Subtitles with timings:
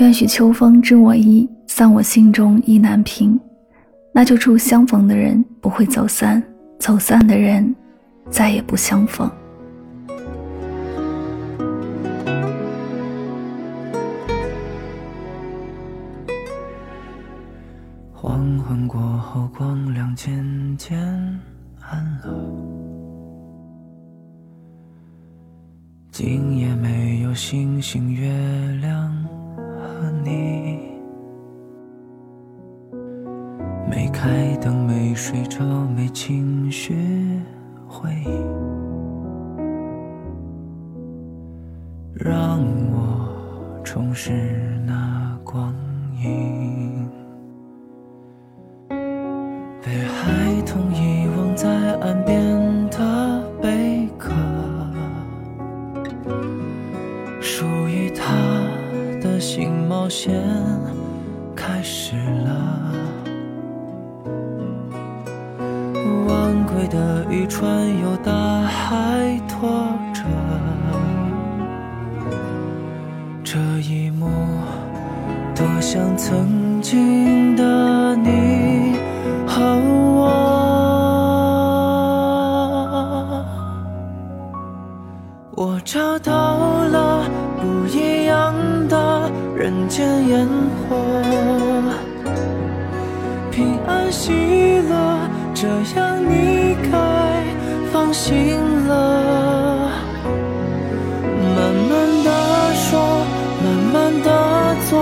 [0.00, 3.38] 愿许秋风知我意，散我心中意难平。
[4.14, 6.42] 那就祝相逢的人不会走散，
[6.78, 7.76] 走散的人
[8.30, 9.30] 再也不相逢。
[18.10, 20.34] 黄昏过后，光亮渐
[20.78, 20.98] 渐
[21.82, 22.34] 暗了，
[26.10, 28.26] 今夜没有星星月
[28.80, 28.99] 亮。
[34.22, 35.64] 开灯，没睡着，
[35.96, 36.94] 没情绪
[37.88, 38.28] 回忆，
[42.12, 42.60] 让
[42.92, 44.30] 我重拾
[44.86, 45.74] 那光
[46.22, 47.08] 阴，
[49.82, 54.34] 被孩童遗忘在岸边的贝壳，
[57.40, 58.36] 属于他。
[59.20, 60.42] 的新冒险
[61.54, 62.59] 开始了，
[66.88, 69.70] 的渔船由大海拖
[70.12, 70.22] 着，
[73.44, 74.28] 这一幕
[75.54, 78.94] 多像曾经的你
[79.46, 79.60] 和
[80.16, 80.24] 我，
[85.56, 87.24] 我找到了
[87.60, 88.54] 不一样
[88.88, 89.00] 的。
[89.56, 90.48] 人间烟
[90.88, 90.96] 火，
[93.50, 94.32] 平安喜
[94.88, 95.68] 乐，这
[96.00, 96.59] 样你
[96.90, 97.44] 该
[97.92, 98.92] 放心了。
[101.56, 101.90] 慢慢
[102.24, 102.28] 的
[102.74, 102.90] 说，
[103.64, 104.28] 慢慢的
[104.88, 104.94] 做，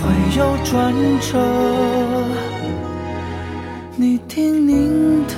[0.00, 0.02] 会
[0.36, 0.72] 有转
[1.20, 1.28] 折。
[3.96, 5.34] 你叮咛的，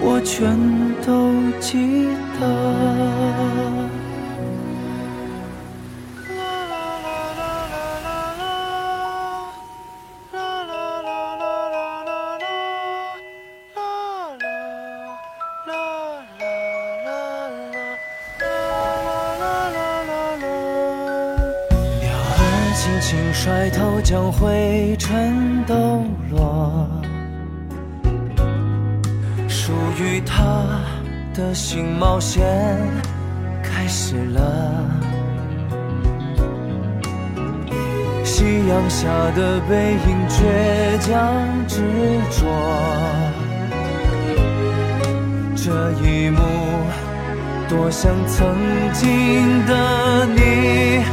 [0.00, 0.58] 我全
[1.06, 2.06] 都记
[2.40, 2.42] 得。
[22.82, 26.84] 轻轻甩头，将灰尘抖落。
[29.46, 30.66] 属于他
[31.32, 32.44] 的新冒险
[33.62, 34.40] 开始了。
[38.24, 39.06] 夕阳下
[39.36, 41.32] 的背影，倔强
[41.68, 41.80] 执
[42.32, 42.48] 着。
[45.54, 46.40] 这一幕，
[47.68, 48.56] 多像曾
[48.92, 51.04] 经的你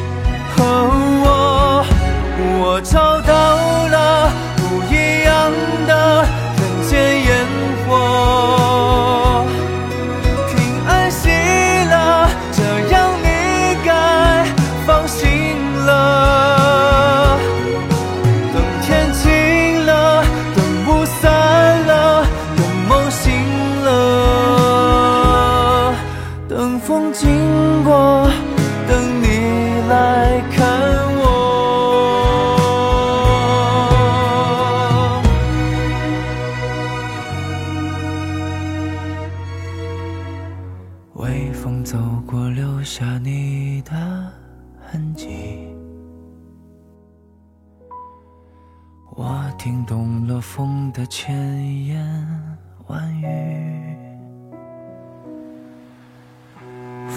[26.89, 27.29] 风经
[27.83, 28.27] 过，
[28.87, 29.27] 等你
[29.87, 30.57] 来看
[31.21, 31.21] 我。
[41.13, 41.95] 微风走
[42.25, 43.93] 过，留下你的
[44.79, 45.67] 痕迹。
[49.15, 52.03] 我听懂了风的千言
[52.87, 54.08] 万语。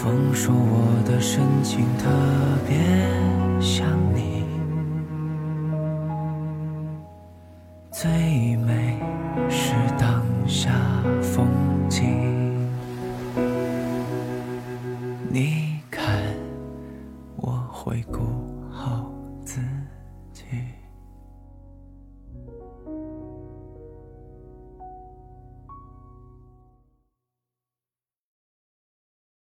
[0.02, 2.10] 风说我的神情特
[2.66, 2.76] 别
[3.60, 4.42] 像你，
[7.92, 8.10] 最
[8.56, 8.98] 美
[9.48, 10.72] 是当下
[11.20, 11.46] 风
[11.88, 12.02] 景。
[15.30, 15.61] 你